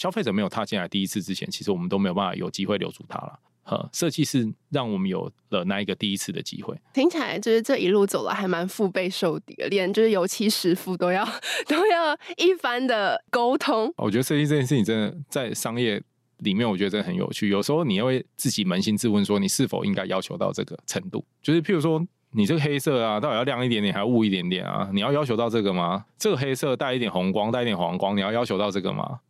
[0.00, 3.38] 消费者没有踏进来第一次之前，其实我们都没有办法有机会留住他了。
[3.64, 6.74] 哈，设计是让我们有了那一个第一次的机会。
[6.94, 11.22] 听起来就是这一路走来还蛮腹背受敌的，连就是油漆师傅都要
[11.68, 13.92] 都要一番的沟通。
[13.98, 16.02] 我觉得设计这件事情真的在商业
[16.38, 17.50] 里面，我觉得真的很有趣。
[17.50, 21.22] 有时候你要会自己扪心自问，说你是否应该要求到这个程度？
[21.42, 24.88] 就是譬如说，你这个黑色啊，到底要亮一点点，还要雾一点点啊？
[24.94, 26.06] 你要要求到这个吗？
[26.18, 29.20] 这个黑色带一点红光，带一点黄光，你要要求到这个吗？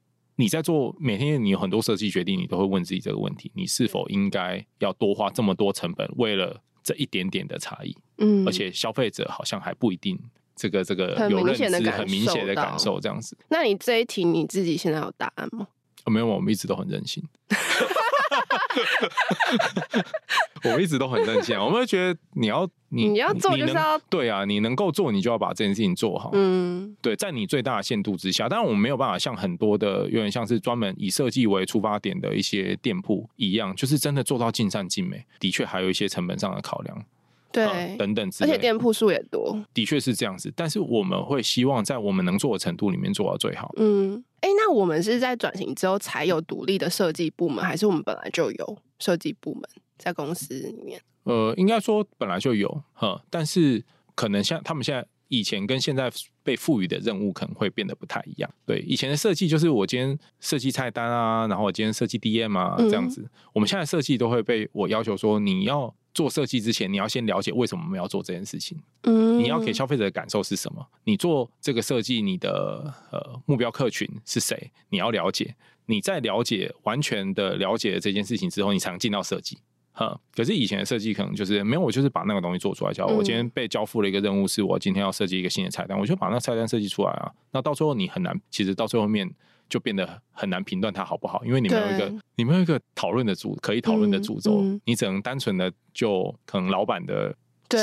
[0.41, 7.95] 你在做每天，你有很多设计决定，你都会问自己这个问题：你是否应该要多花这么多成本，为了这一点点的差异？
[8.17, 10.19] 嗯，而且消费者好像还不一定
[10.57, 13.37] 这个这个有认知，很明显的感受这样子。
[13.51, 15.69] 那你这一题你自己现在有答案吗？
[16.07, 17.23] 哦，没有，我们一直都很任性。
[20.65, 26.31] 我们一直都很任性，我们会觉得你要你你要做就是要对啊，你能够做，你就要把这件事情做好。
[26.35, 35.25] 嗯，对，在你最大的限度之下，当然我们没有办法像很多的有点像是专门以设计为出发点的一些店铺一样，就是真的做到尽善尽美。
[35.39, 37.05] 的确还有一些成本上的考量，
[37.53, 40.53] 对，呃、等等之类，而且店铺数也多，的确是这样子。
[40.55, 43.73] 但是我们会希望在我们能做的程度里面做到最好。
[43.77, 44.23] 嗯。
[44.41, 49.63] 哎、欸，那我们是在转型之后才有独立的设计部门，还是我们本来就有设计部门
[49.99, 50.99] 在公司里面？
[51.25, 53.85] 呃，应该说本来就有，哈，但是
[54.15, 56.11] 可能像他们现在以前跟现在
[56.43, 58.51] 被赋予的任务可能会变得不太一样。
[58.65, 65.95] 对，以前的设计就是我今天设计菜单啊，然后我今天设计 DM 啊这样子，嗯、我们现在设计都会被我要求说你要。
[66.13, 68.79] 做设计之前，你要先了解为什么我们要做这件事情。
[69.03, 70.87] 嗯，你要给消费者的感受是什么？
[71.05, 74.71] 你做这个设计，你的呃目标客群是谁？
[74.89, 75.55] 你要了解。
[75.87, 79.59] 你在了解完全的了解了这件事情之后，你才能进到设计。
[79.93, 82.93] 哈，可是以前的设计可能就是没有，我就是把那个东西做出来。
[82.93, 87.33] 假如我今天被交付了一个任务，是我今天要设计一个新的菜单，我就把那个菜单设计出来啊。
[87.51, 89.29] 那到最后你很难，其实到最后面。
[89.71, 94.75] 就变得很难评断它好不好，因为你没有一个你没有一个讨论的主可以讨论的主轴，嗯。
[94.75, 97.35] 嗯、你只能单纯的就可能老板的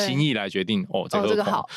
[0.06, 1.68] 心意来决定哦，这个、哦、这个好，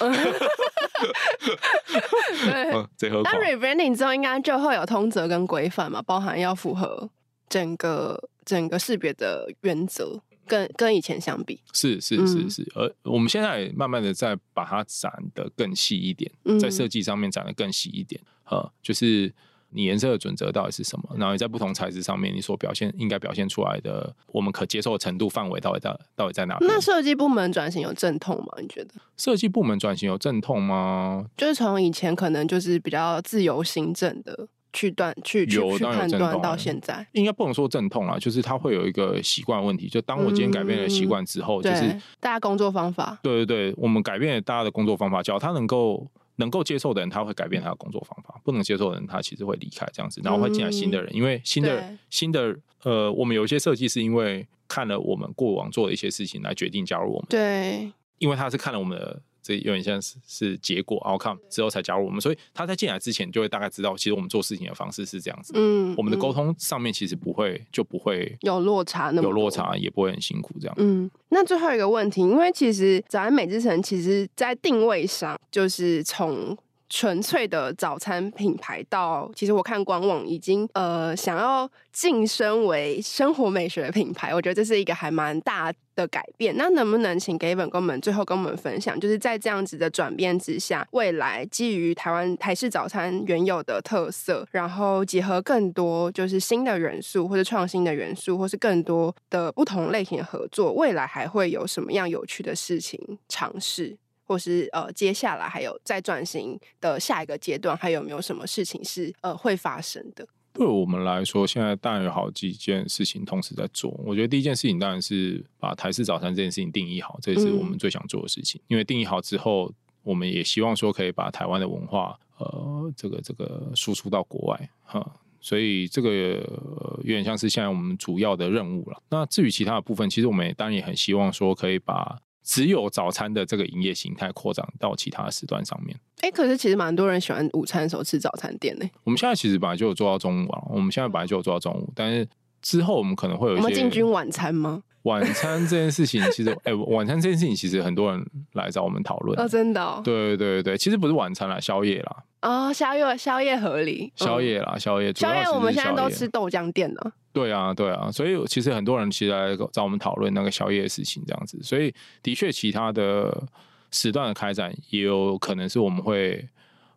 [2.45, 7.09] 对，嗯、这那 rebranding 之后应该就会有通则跟规范嘛，包含要符合
[7.49, 19.33] 整个整个识别的原则，跟跟以前相比，是是是是，而我们现在慢慢的在把它展得更细一点，在设计上面展得更细一点，呃、嗯，就是。
[19.73, 21.09] 你颜色的准则到底是什么？
[21.17, 26.67] 然后你在不同材质上面，你所表现应该表现出来的，我们可接受的程度范围到底在到底在哪里？
[26.67, 28.47] 那设计部门转型有阵痛吗？
[28.61, 28.95] 你觉得？
[29.17, 31.25] 设计部门转型有阵痛吗？
[31.37, 39.89] 就是从以前可能就是比较自由行政的去断去有去判断到现在，应该不能说阵痛啦，就是它会有一个习惯问题。
[39.89, 46.07] 就当我今天改变了习惯之后，嗯、就是大家工作方法，对对对，我们改变了大家的工作方法，只要他能够。
[46.41, 51.13] 能够接受的人，他会改变他的工作方法；不能接受的人，他其实会离开这样子，然后会进来新的人。
[51.13, 57.27] 嗯、因为新的新的呃，我们有一些设计是因为看了我们过往做的一些事情来决定加入我们。
[57.29, 59.23] 对，因为他是看了我们的。
[59.43, 65.53] 这有点像是是结果 outcome 之后才加入我们，所以他在进来之前就会大概知道，其实我们做事情的方式是这样子。
[65.57, 70.75] 嗯，我们的沟通上面其实不会就不会有落差，那么有落差也不会很辛苦这样。
[70.79, 76.57] 嗯，那最后一个问题，因为其实早安美之城其实在定位上就是从
[76.91, 86.53] 纯粹的早餐品牌到，其实我看官网已经呃想要晋升为生活美学品牌，我觉得这是一个还蛮大的改变。
[86.57, 103.97] 那能不能请 Gavin 跟我们最后跟我们分享，就是在这样子的转变之下，未来基于台湾台式早餐原有的特色，然后结合更多就是新的元素或者创新的元素，或是更多的不同类型的合作，未来还会有什么样有趣的事情尝试？
[104.31, 110.25] 或是呃，接下来还有再转型的下一个阶段，还有没有什么事情是呃会发生的？
[110.53, 113.91] 对我们来说，现在当然有好几件事情同时在做。
[114.07, 118.61] 我觉得第一件事情当然是把台式早餐这件事情定义好，这也是我们最想做的事情。
[118.61, 119.73] 嗯、因为定义好之后，
[120.05, 125.05] 我们也希望说可以把台湾的文化呃，这个这个输出到国外哈。
[125.41, 129.03] 所以这个、呃、有点像是现在我们主要的任务了。
[129.09, 132.17] 那至于其他的部分，其实我们也当然也很希望说可以把。
[132.43, 135.97] 只有早餐的这个营业形态扩展到其他时段上面。
[136.21, 138.87] 哎、欸，可是其实蛮多人喜欢午餐的时候吃早餐店呢。
[139.05, 142.27] 我们现在其实本来就有做到中午啊，我们现在本来就有做到中午，但是
[142.61, 143.63] 之后我们可能会有一些。
[143.63, 144.83] 我们进军晚餐吗？
[145.05, 148.23] 晚餐这件事情，其实哎、欸，晚餐这件事情其实很多人
[148.53, 149.41] 来找我们讨论。
[149.41, 150.03] 哦，真的、哦？
[150.05, 152.17] 对对对，其实不是晚餐啦，宵夜啦。
[152.43, 154.13] 哦，宵夜宵夜合理。
[154.15, 155.11] 宵夜啦，宵夜。
[155.15, 157.13] 宵夜我们现在都吃豆浆店了。
[157.33, 161.57] 对啊，对啊，所以其实很多人其实来找我们讨论那个宵夜的事情，这样子。
[161.63, 163.47] 所以的确，其他的
[163.93, 166.49] 时段的开展也有可能是我们会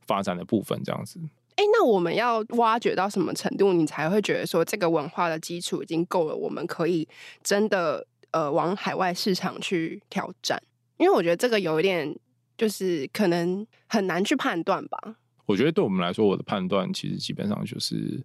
[0.08, 1.20] 发展的部分，这样子。
[1.56, 7.08] 哎，那我们要挖掘到什么程度，你才会觉得说这个文化的基础已经够了，我们可以
[7.44, 10.60] 真的呃往海外市场去挑战？
[10.98, 12.12] 因为我觉得这个有一点
[12.58, 14.98] 就是可能很难去判断吧。
[15.46, 18.24] 我觉得对我们来说，我的判断其实基本上就是。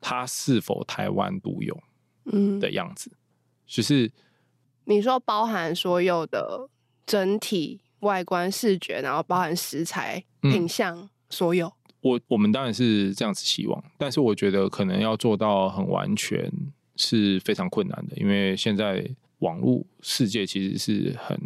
[0.00, 1.78] 它是否台湾独有，
[2.26, 3.18] 嗯的样子，嗯、
[3.66, 4.10] 就是
[4.84, 6.68] 你说包含所有的
[7.06, 11.72] 整体外观视觉，然后包含食材品相，嗯、所有。
[12.00, 16.50] 我我们当然是这样子希望，但是我觉得可能要做到很完全
[16.96, 21.40] 是非常困难的，因为现在网络世界其实是很。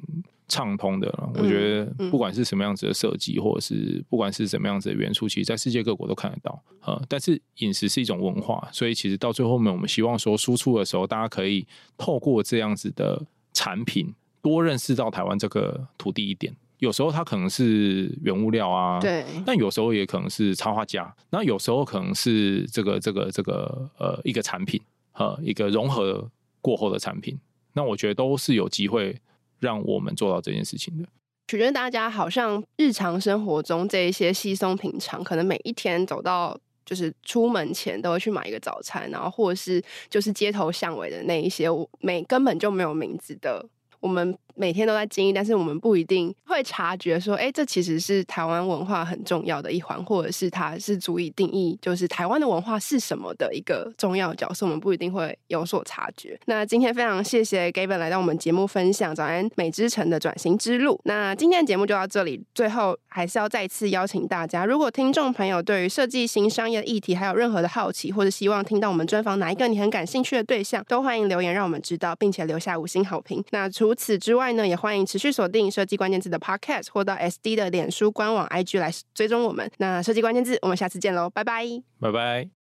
[0.53, 6.63] 畅通的，我觉得不管是什么样子的设计，或者是不管是什么样子的元素，其实在世界各国都看得到。
[6.83, 13.25] 呃，但是饮食是一种文化，所以其实到最后面，我们希望说输出的时候，大家可以透过这样子的
[13.55, 16.55] 产品，多认识到台湾这个土地一点。
[16.77, 24.79] 有时候它可能是原物料啊，对，但有时候也可能是插画家，那有时候可能是这个这个这个呃一个产品，
[25.15, 26.31] 呃一个融合
[26.61, 27.39] 过后的产品。
[27.73, 29.17] 那我觉得都是有机会。
[29.63, 31.09] 让我们做到这件事情的，
[31.47, 41.69] 觉得大家好像日常生活中这一些稀松平常，可能每一天走到就是出门前都会去买一个早餐，然后或者是就是街头巷尾的那一些，
[42.01, 43.65] 没根本就没有名字的。
[44.01, 56.39] 我们每天都在经历，但是我们不一定会察觉说，哎，这其实是台湾文化很重要的一环，或者是它是足以定义就是台湾的文化是什么的一个重要角色，我们不一定会有所察觉。
[56.47, 61.01] 那今天非常谢谢 Gavin 来到我们节目分享早安美之城的转型之路。
[61.05, 73.45] 那今天的节目就到这里，最后还是要再次邀请大家，如果听众朋友对于设计新商业议题还有任何的好奇，或者希望听到我们专访哪一个你很感兴趣的对象，都欢迎留言让我们知道，并且留下五星好评。
[73.51, 79.71] 那除此之外外呢，也欢迎持续锁定设计关键字的 Podcast，或到 SD 的脸书官网 IG 来追踪我们。
[79.79, 81.65] 那设计关键字，我们下次见喽，拜拜，
[82.01, 82.62] 拜拜。